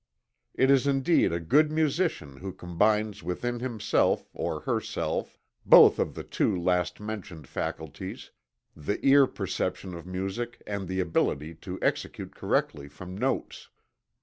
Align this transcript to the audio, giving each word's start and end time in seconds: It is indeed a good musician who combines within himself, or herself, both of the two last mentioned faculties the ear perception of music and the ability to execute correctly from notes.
It 0.55 0.71
is 0.71 0.87
indeed 0.87 1.31
a 1.31 1.39
good 1.39 1.71
musician 1.71 2.37
who 2.37 2.53
combines 2.53 3.21
within 3.21 3.59
himself, 3.59 4.31
or 4.33 4.61
herself, 4.61 5.37
both 5.63 5.99
of 5.99 6.15
the 6.15 6.23
two 6.23 6.59
last 6.59 6.99
mentioned 6.99 7.47
faculties 7.47 8.31
the 8.75 8.97
ear 9.05 9.27
perception 9.27 9.93
of 9.93 10.07
music 10.07 10.63
and 10.65 10.87
the 10.87 11.01
ability 11.01 11.53
to 11.61 11.77
execute 11.83 12.33
correctly 12.33 12.87
from 12.87 13.15
notes. 13.15 13.69